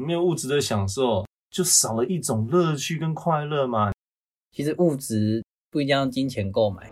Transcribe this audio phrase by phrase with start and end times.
[0.00, 3.92] 没有物质的享受，就少了一种乐趣跟快乐嘛。
[4.50, 6.90] 其实物质不一定要金钱购买。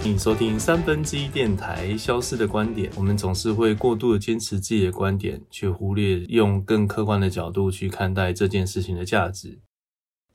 [0.00, 2.90] 欢迎收听三分之一电台《消失的观点》。
[2.96, 9.58] 我们总是会过度的坚持自己的观点，却忽略用更客观的角度去看待这件事情的价值。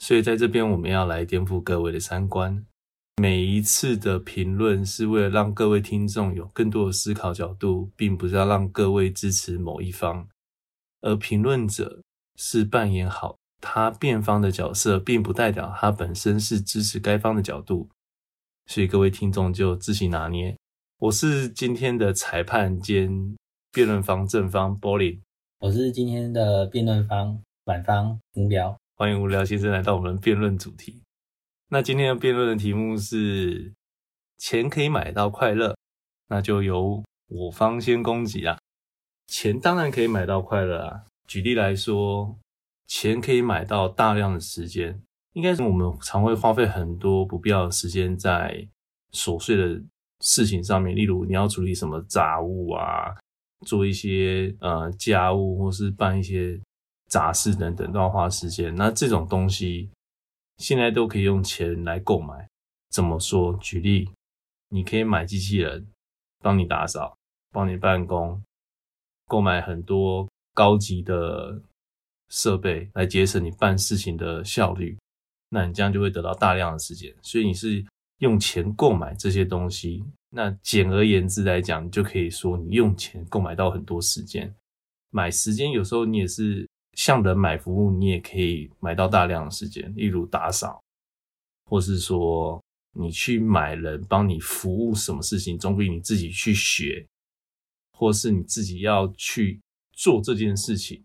[0.04, 2.66] 所以在这边，我们要来颠覆各位的三观。
[3.22, 10.28] 每一次的评论是为了让各位听众有更多的思考角度，并不是要让各位支持某一方。
[11.00, 12.02] 而评论者
[12.36, 17.88] 是扮演好他辩方的角色，并不代表他本身是支持该方的角度。
[18.66, 20.54] 所以各位听众就自行拿捏。
[21.00, 23.38] 我是今天的裁判兼
[23.72, 25.22] 辩论方正方 b o l i n
[25.62, 28.78] 我是今天的辩论方反方无聊。
[28.96, 31.02] 欢迎无聊先生来到我们辩论主题。
[31.70, 33.74] 那今天的辩论的题目是：
[34.38, 35.76] 钱可以买到快乐，
[36.28, 38.60] 那就由我方先攻击啊。
[39.26, 41.06] 钱当然可以买到快乐啊。
[41.28, 42.38] 举例来说，
[42.86, 45.02] 钱可以买到大量的时间。
[45.32, 48.68] 应该是我们常会花费很多不必要的时间在
[49.12, 49.82] 琐碎的
[50.22, 53.16] 事情上面，例如你要处理什么杂物啊，
[53.66, 56.62] 做一些呃家务，或是办一些
[57.14, 58.74] 杂事等等，都要花时间。
[58.74, 59.88] 那这种东西
[60.58, 62.48] 现在都可以用钱来购买。
[62.90, 63.56] 怎么说？
[63.58, 64.10] 举例，
[64.70, 65.86] 你可以买机器人
[66.40, 67.16] 帮你打扫，
[67.52, 68.42] 帮你办公，
[69.28, 71.62] 购买很多高级的
[72.30, 74.98] 设备来节省你办事情的效率。
[75.50, 77.86] 那你这样就会得到大量的时间，所以你是
[78.22, 80.04] 用钱购买这些东西。
[80.32, 84.52] 那简而言之来讲，你就可以说你用钱购买到很多时间。
[85.12, 90.82] 买时间有时候你也是向人买服务，你也可以买到大量的时间，例如打扫，
[91.66, 92.62] 或是说
[92.94, 97.06] 你去买人帮你服务什么事情，总比你自己去学，
[97.94, 99.60] 或是你自己要去
[99.92, 101.04] 做这件事情。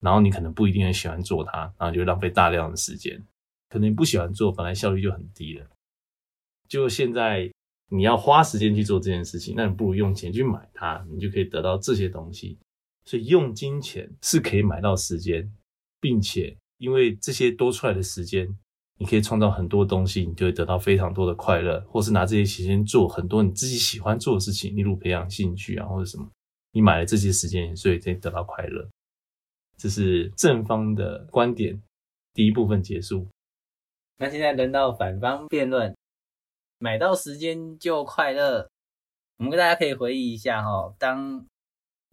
[0.00, 3.20] 然后你可能不一定很喜欢做它，然后就浪费大量的时间。
[3.68, 5.66] 可能你不喜欢做，本来效率就很低了。
[6.68, 7.50] 就现在
[7.88, 12.58] 你要花时间去做这件事情，那你不如用钱去买它，你就可以得到这些东西。
[13.06, 15.50] 所以用金钱是可以买到时间，
[15.98, 18.46] 并且因为这些多出来的时间，
[18.98, 26.28] 你可以创造很多东西，你就会得到非常多的快乐，或是拿这些时间做很多你自己喜欢做的事情，例如培养兴趣啊，或者什么。
[26.72, 28.86] 你买了这些时间，所以可以得到快乐。
[29.78, 31.80] 这是正方的观点，
[32.34, 33.26] 第一部分结束。
[34.18, 35.96] 那现在轮到反方辩论，
[36.78, 38.68] 买到时间就快乐。
[39.38, 41.46] 我们跟大家可以回忆一下哈，当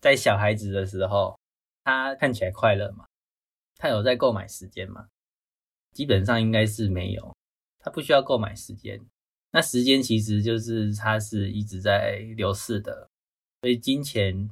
[0.04, 1.40] 在小孩子的时候，
[1.86, 3.06] 他看起来快乐吗？
[3.78, 5.08] 他有在购买时间吗？
[5.94, 7.34] 基本上应该是没有，
[7.80, 9.00] 他不需要购买时间。
[9.52, 13.08] 那时间其实就是他是一直在流逝的，
[13.62, 14.50] 所以金钱。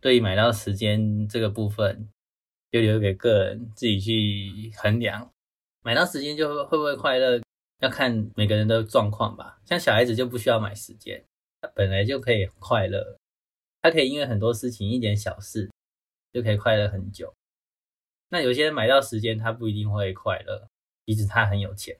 [0.00, 2.08] 对于买到时间这个部分，
[2.72, 5.30] 就留给个人自己去衡量。
[5.84, 7.40] 买到时间就会不会快乐，
[7.78, 9.60] 要看每个人的状况吧。
[9.64, 11.24] 像小孩子就不需要买时间，
[11.60, 13.16] 他本来就可以快乐，
[13.88, 15.70] 他可以因为很多事情一点小事
[16.32, 17.32] 就可以快乐很久。
[18.28, 20.68] 那有些人买到时间，他不一定会快乐，
[21.06, 21.96] 即使他很有钱。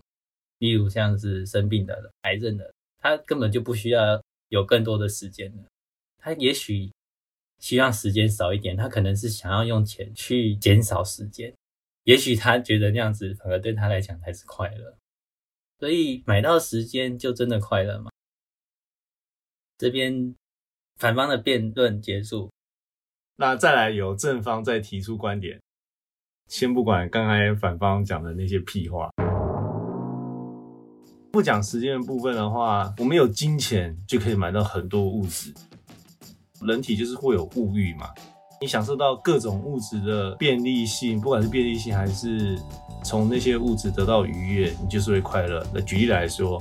[0.59, 5.65] 例如像是生病的、癌症的，他根本就不需要有更多的时间了，
[6.19, 6.91] 他也许。
[7.59, 11.53] 希望时间少一点，他可能是想要用钱去减少时间，
[12.05, 14.97] 也许他觉得那样子反而对他来讲才是快乐。
[15.81, 18.12] 所以买到时间就真的快乐吗？
[19.76, 20.37] 这边
[20.99, 22.51] 反方的辩论结束，
[23.37, 25.61] 那再来由正方再提出观点。
[26.49, 29.09] 先不管刚才反方讲的那些屁话，
[31.31, 35.55] 不讲时间的部分的话，我们有金钱就可以买到很多物质。
[36.63, 38.09] 人体就是会有物欲嘛，
[38.61, 42.59] 你享受到各种物质的便利性，不管是便利性还是
[43.05, 45.65] 从那些物质得到愉悦，你就是会快乐。
[45.73, 46.61] 那举例来说，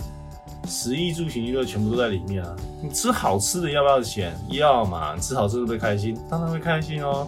[0.68, 2.56] 食衣住行娱乐全部都在里面啊。
[2.82, 4.38] 你吃好吃的要不要钱？
[4.50, 5.16] 要嘛。
[5.16, 6.16] 你吃好吃会不会开心？
[6.30, 7.28] 当然会开心哦。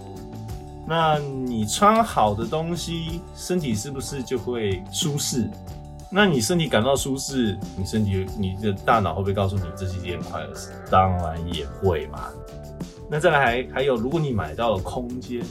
[0.86, 5.50] 那你穿好的东西，身体是不是就会舒适？
[6.12, 10.72] 那你身体感到舒适，你身体你的大脑会不会告诉你这是一件快乐事？
[10.90, 12.30] 当然也会嘛。
[13.08, 15.44] 那再来还还有，如果你买到了空间，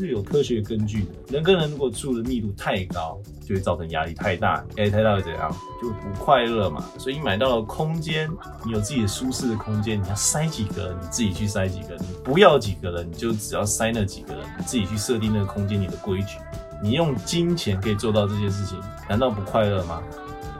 [0.00, 5.54] 是有科学根据的，人跟人如果住的密度太高，就会造成压力太大，压力太大会怎样？
[5.80, 6.82] 就不快乐嘛。
[6.98, 8.30] 所以买到了空间，
[8.64, 16.38] 你有自己的舒适的空间，你要塞几个，你自己去塞几个，你不要几个人，你就只要塞那几个人，你自己去设定那个空间里的规矩，
[16.82, 20.02] 你用金钱可以做到这些事情，难道不快乐吗？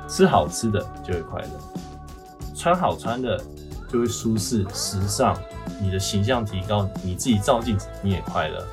[0.07, 1.51] 吃好吃的就会快乐，
[2.55, 3.43] 穿好穿的
[3.89, 5.35] 就会舒适时尚，
[5.81, 8.67] 你的形象提高，你自己照镜子你也快乐。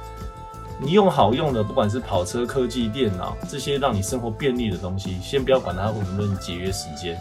[0.79, 7.17] 你用好用的，不管是跑车、科技、电脑这些让你生活便利的东西，先不要管它会不会节约时间，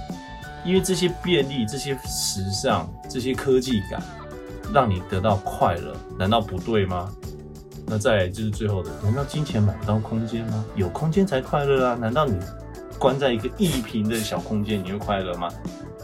[0.64, 4.03] 因为这些便利、这些时尚、这些科技感，
[4.75, 7.11] 让你得到快乐，难道不对吗？
[7.87, 10.64] 那再来就是最后的，难道金钱买不到空间吗？
[10.75, 11.94] 有空间才快乐啊！
[11.94, 12.37] 难道你
[12.99, 15.49] 关在一个一平的小空间，你会快乐吗？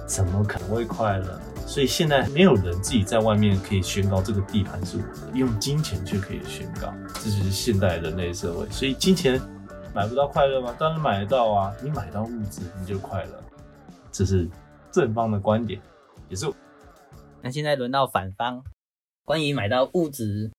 [0.06, 1.40] 怎么可能会快乐？
[1.72, 8.68] 所以现在没有人自己在外面可以宣告这个地盘是我的，用金钱就可以宣告，这就是现代人类社会。
[8.68, 9.40] 所以金钱
[9.94, 10.76] 买不到快乐吗？
[10.78, 11.74] 当然买得到啊！
[11.82, 13.42] 你买到物质，你就快乐。
[14.10, 14.46] 这是
[14.90, 15.80] 正方的观点，
[16.28, 16.44] 也是。
[17.40, 18.62] 那现在轮到反方，
[19.24, 20.50] 关于买到物质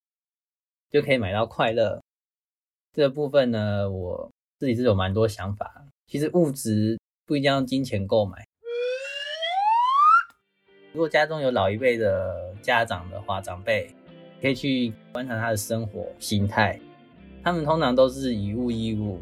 [0.89, 2.01] 就可以买到快乐
[2.91, 5.85] 这个部分呢，我自己是有蛮多想法。
[6.07, 8.43] 其实物质不一定要用金钱购买。
[10.93, 13.89] 如果家中有老一辈的家长的话，长辈
[14.39, 16.79] 可以去观察他的生活心态。
[17.43, 19.19] 他们通常都是以物易物，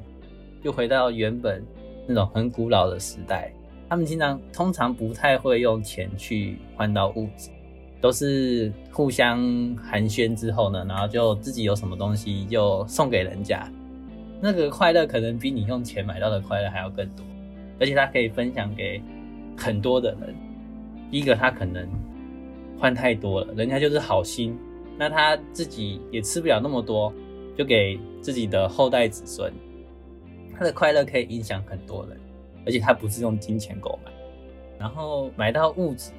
[0.62, 1.66] 就回到原本
[2.06, 3.54] 那种很古老的时代。
[3.90, 7.50] 他们经常通常不太会用钱去换到物质，
[8.02, 9.40] 都是互相
[9.78, 13.66] 寒暄之后呢，然后就自己有什么东西就送给人家。
[14.42, 17.26] 那个快乐可能比你用钱买到的快乐还要更多，
[17.80, 19.02] 而且他可以分享给
[19.58, 20.36] 很多的人。
[21.12, 21.86] 第一个，他可能
[22.80, 24.58] 换太多了，人家就是好心，
[24.98, 27.14] 那他自己也吃不了那么多，
[27.58, 29.54] 就给自己的后代子孙。
[30.58, 32.18] 他的快乐可以影响很多人，
[32.66, 34.12] 而且他不是用金钱购买，
[34.80, 36.12] 然后买到物质，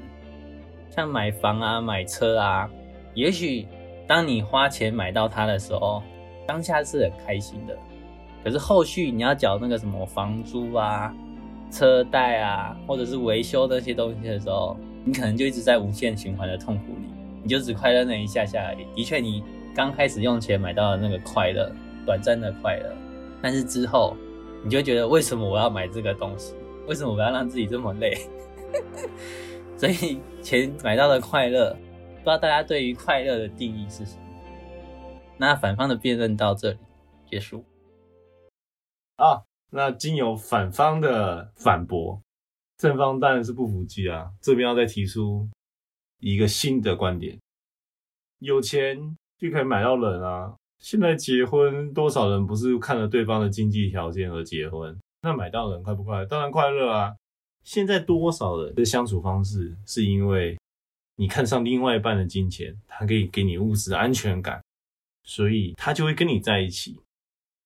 [0.90, 2.68] 像买房啊、买车啊，
[3.14, 3.66] 也许
[4.06, 6.02] 当你花钱买到它的时候，
[6.46, 7.78] 当下是很开心的，
[8.44, 11.14] 可是后续你要缴那个什么房租啊。
[11.72, 17.08] 车贷啊，或者是维修那些东西的时候，你可能就一直在无限循环的痛苦里，
[17.42, 18.86] 你就只快乐那一下下而已。
[18.94, 19.42] 的确，你
[19.74, 21.72] 刚开始用钱买到的那个快乐，
[22.04, 22.94] 短暂的快乐，
[23.40, 24.14] 但是之后
[24.62, 26.54] 你就觉得为什么我要买这个东西？
[26.86, 28.16] 为什么我要让自己这么累？
[29.78, 34.22] 所以钱买到的快乐，不知道大家对于快乐的定义是什么？
[35.38, 36.78] 那反方的辩论到这里
[37.26, 37.64] 结束。
[39.16, 39.42] 啊。
[39.74, 42.20] 那经由反方的反驳，
[42.76, 44.30] 正方当然是不服气啊。
[44.42, 45.48] 这边要再提出
[46.18, 47.38] 一个新的观点：
[48.38, 50.54] 有钱就可以买到人啊。
[50.78, 54.94] 现在结婚多少人不是看了对方的经济条件而结婚？
[55.22, 56.26] 那买到人快不快？
[56.26, 57.14] 当然快乐啊。
[57.64, 60.58] 现在多少人的相处方式是因为
[61.16, 64.62] 你看上另外一半的金钱，他可以给你物质安全感，
[65.24, 67.00] 所以他就会跟你在一起。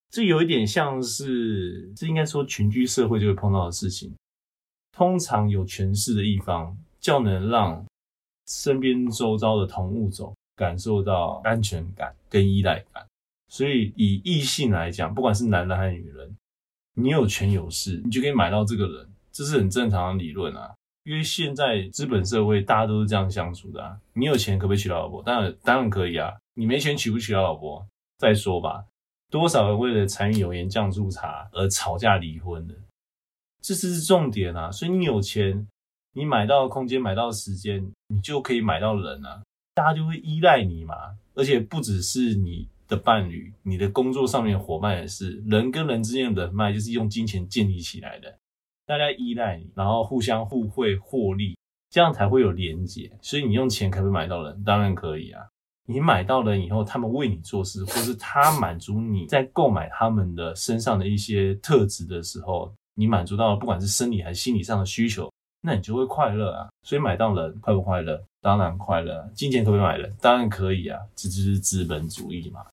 [0.09, 4.13] 这有一点像是，这应该说群居社会就会碰到的事情。
[4.91, 7.85] 通常有权势的一方，较能让
[8.47, 13.05] 身边周遭的同物种感受到安全感跟依赖感。
[13.49, 16.35] 所以以异性来讲，不管是男人还是女人，
[16.95, 20.73] 你有权有势，你就可以买到这个人，这是很正常的理论啊。
[21.03, 23.97] 因为现在资本社会大家都是这样相处的啊。
[24.13, 25.21] 你有钱可不可以娶到老婆？
[25.23, 26.33] 当然当然可以啊。
[26.53, 27.85] 你没钱娶不娶到老婆
[28.17, 28.83] 再说吧。
[29.29, 32.73] 多少人为了柴米油盐酱醋茶而吵架离婚的？
[33.61, 34.71] 这是重点啊！
[34.71, 35.67] 所以你有钱，
[36.13, 39.43] 你买到空间，买到时间，你就可以买到人啊！
[39.73, 40.95] 大家就会依赖你嘛。
[41.33, 45.43] 而且不只是你的伴侣，你的工作上面伙伴也是。
[45.45, 48.37] 人跟人之间的人脉就是用金钱建立起来的，
[48.85, 51.57] 大家依赖你，然后互相互惠获利，
[51.89, 53.11] 这样才会有连结。
[53.21, 54.63] 所以你用钱可不可以买到人？
[54.63, 55.45] 当然可以啊！
[55.89, 66.67] 你买到了以后，他们为你做事，或是他满足你在购买他们的身上的一些特质的时候，你满足到了不管是生理还是心理上的需求，那你就会快乐啊。
[66.83, 68.21] 所以买到人快不快乐？
[68.41, 69.25] 当然快乐。
[69.33, 70.13] 金钱可不可以买人？
[70.19, 70.99] 当然可以啊。
[71.15, 72.65] 这就是资本主义嘛。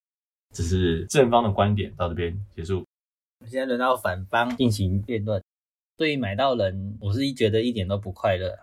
[0.52, 2.84] 这是正方的观点，到这边结束。
[3.46, 5.40] 现在轮到反方进行辩论。
[5.96, 8.58] 对于买到人，我是一觉得一点都不快乐。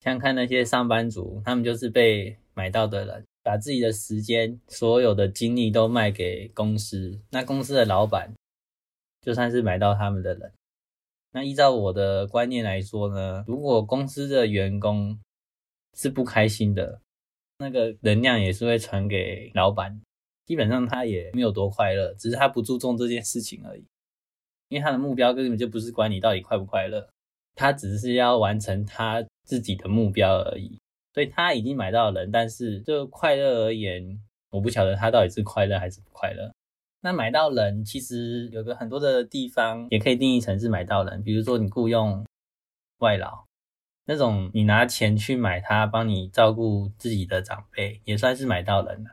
[0.00, 3.24] 像看那些上班族，他们就是被买到的人。
[3.44, 8.34] 把自己的时间、所有的精力都卖给公司，那公司的老板
[9.20, 10.50] 就算是买到他们的人。
[11.30, 15.20] 那依照我的观念来说呢，如果公司的员工
[15.94, 17.00] 是不开心的，
[17.58, 20.00] 那个能量也是会传给老板。
[20.46, 23.84] 基本上他也没有多快乐，只是他不注重这件事情而已。
[24.68, 27.08] 因为他的目标根本就不是管你到底快不快乐，
[27.54, 30.78] 他只是要完成他自己的目标而已。
[31.14, 36.52] 所以他已经买到人，但是就快乐而言，我不晓得他到底是快乐还是不快乐。
[37.00, 42.26] 那买到人其实有个很多的地方也可以定义成是买到人，比如说你雇佣
[42.98, 43.44] 外劳
[44.06, 49.10] 那种，你拿钱去买他帮你照顾自己的长辈，也算是买到人了。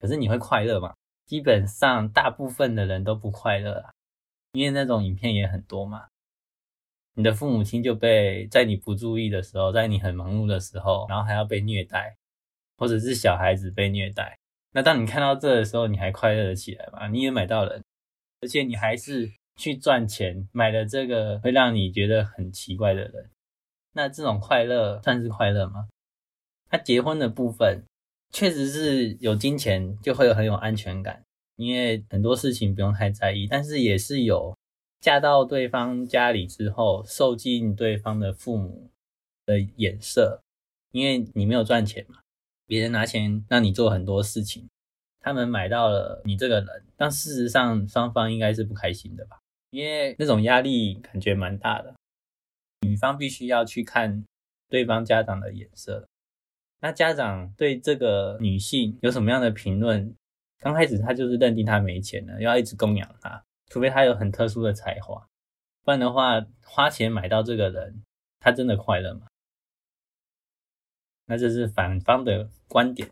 [0.00, 0.94] 可是你会快乐吗？
[1.26, 3.90] 基本上大部分的人都不快乐啊，
[4.52, 6.08] 因为那种影片也很多嘛。
[7.18, 12.16] 你的父母亲就被在你不注意的时候，在你很忙碌的时候，然后还要被虐待，
[12.76, 14.38] 或者是小孩子被虐待。
[14.72, 17.08] 那当你看到这的时候，你还快乐的起来吗？
[17.08, 17.82] 你也买到了，
[18.40, 23.28] 而且你还是去赚钱买了这个会让你觉得很奇怪的人。
[23.94, 25.88] 那这种快乐算是快乐吗？
[26.70, 27.82] 他结婚的部分
[28.32, 31.20] 确实是有金钱就会很有安全感，
[31.56, 33.48] 因为很多事情不用太在意。
[33.48, 34.56] 但是也是有
[35.00, 38.90] 嫁到对方家里之后，受尽对方的父母
[39.46, 40.40] 的眼色，
[40.92, 42.18] 因为你没有赚钱嘛。
[42.66, 44.68] 别人拿钱让你做很多事情，
[45.20, 49.38] 他们买到了你这个人，但事实上双方应该是不开心的吧？
[49.70, 51.94] 因为那种压力感觉蛮大的，
[52.80, 54.24] 女方必须要去看
[54.68, 56.06] 对方家长的眼色。
[56.80, 60.14] 那家长对这个女性有什么样的评论？
[60.60, 65.26] 刚开始他就是认定她没钱了，要一直供养她，除非他有很特殊的才华，
[65.84, 68.02] 不然的话花钱买到这个人，
[68.40, 69.26] 他真的快乐吗？
[71.26, 73.10] 那这是反方的观点。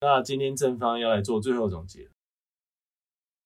[0.00, 2.08] 那今天正方要来做最后总结。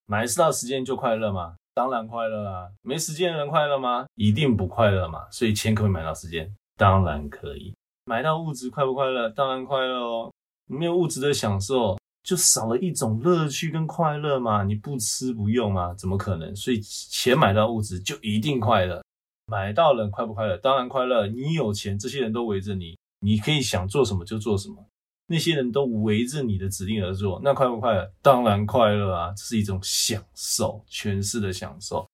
[0.07, 1.57] 买是到时间就快乐吗？
[1.75, 2.71] 当然快乐啊！
[2.81, 4.07] 没时间的人快乐吗？
[4.15, 5.31] 一定不快乐嘛。
[5.31, 7.75] 所以钱可以买到时间，当然可以。
[8.07, 9.29] 买到物质快不快乐？
[9.29, 10.33] 当然快乐哦。
[10.65, 14.65] 没有物质的享受，就少了一种乐趣跟快乐嘛。
[14.65, 15.95] 你不吃不用吗？
[15.95, 16.55] 怎么可能？
[16.57, 19.01] 所以钱买到物质就一定快乐。
[19.47, 20.59] 买到人快不快乐？
[20.59, 21.29] 当然快乐。
[21.29, 24.85] 你有钱，这些人都围着你，你可以想做什么就做什么。
[25.29, 28.13] 那些人都围着你的指令而做，那快不快乐？
[28.21, 29.33] 当然快乐啊！
[29.37, 32.09] 这是一种享受，全市的享受。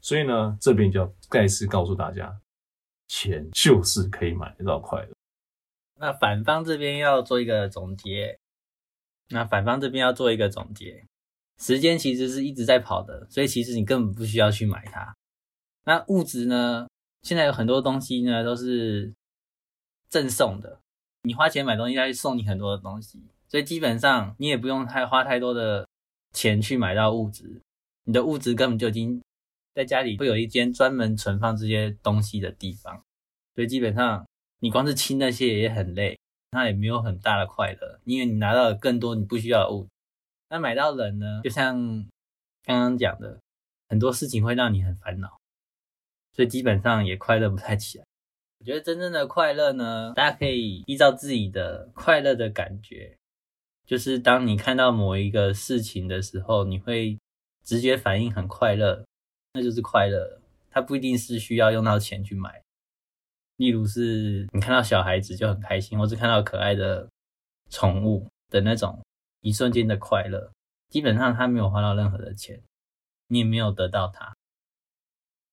[0.00, 2.36] 所以呢，这边就要再次告诉大家，
[3.06, 5.12] 钱就是可以买得到快乐。
[6.00, 8.36] 那反方这边要做一个总结。
[9.32, 11.04] 那反方这边要做一个总结，
[11.58, 15.16] 时间其实是一直在跑的，所以其实你根本不需要去买它。
[15.84, 16.86] 那物质呢？
[17.22, 19.12] 现在有很多东西呢，都是
[20.08, 20.80] 赠送的。
[21.22, 25.86] 你花钱买东西，他会送你很多的东西，所以基本上你也不用太花太多的
[26.32, 27.60] 钱去买到物质。
[28.04, 29.22] 你的物质根本就已经
[29.72, 33.00] 在家里会有一间专门存放这些东西的地方，
[33.54, 34.26] 所以基本上
[34.58, 36.18] 你光是清那些也很累，
[36.52, 39.88] 那也没有很大的快乐，因为你拿到了更多你不需要的物。
[40.50, 41.40] 那买到人呢？
[41.42, 41.74] 就像
[42.64, 43.40] 刚刚讲的，
[43.88, 45.38] 很多事情会让你很烦恼。
[46.34, 48.04] 所以基本上也快乐不太起来。
[48.60, 53.16] 我觉得真正的快乐呢，大家可以依照自己的快乐的感觉，
[53.86, 57.18] 就是当你看到某一个事情的时候，你会
[57.64, 59.04] 直觉反应很快乐，
[59.54, 60.40] 那就是快乐。
[60.70, 62.62] 它不一定是需要用到钱去买。
[63.62, 67.08] 例如是你看到小孩子就很开心，或是看到可爱的
[67.70, 69.00] 宠物的那种
[69.40, 70.50] 一瞬间的快乐，
[70.88, 72.60] 基本上他没有花到任何的钱，
[73.28, 74.34] 你也没有得到他。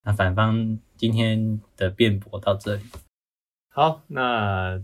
[0.02, 2.84] 那反方今天的辩驳到这里，
[3.70, 4.82] 好，那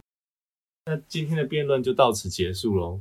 [0.86, 3.00] 那今天的辩论就到此结束喽。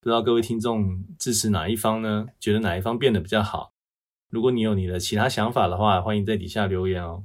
[0.00, 2.26] 不知道各位听众支持哪一方呢？
[2.38, 3.72] 觉得哪一方变得比较好？
[4.28, 7.24] 如果你有你的其他想法的话，欢迎在底下留言哦。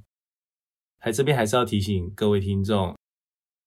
[1.00, 2.96] 还这边还是要提醒各位听众，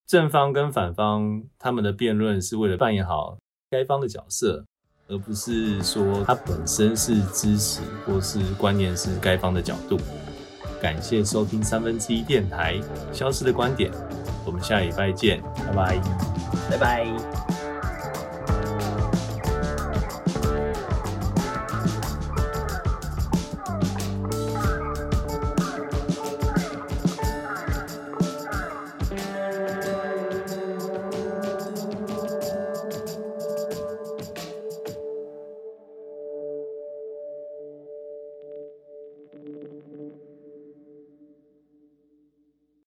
[0.06, 3.38] 正方跟反方他们的辩论是为了扮演好
[3.70, 4.64] 该方的角色，
[5.08, 9.98] 而不是说他本身是支持或是观念是该方的角度。
[10.80, 12.80] 感谢收听三分之一电台
[13.12, 13.90] 消失的观点，
[14.44, 16.02] 我们下礼拜见，拜拜，
[16.70, 17.41] 拜拜。